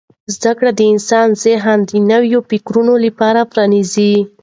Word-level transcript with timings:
زده 0.35 0.51
کړه 0.57 0.71
د 0.75 0.81
انسان 0.93 1.27
ذهن 1.43 1.77
د 1.89 1.91
نویو 2.11 2.39
فکرونو 2.49 2.93
لپاره 3.05 3.41
پرانیزي. 3.51 4.13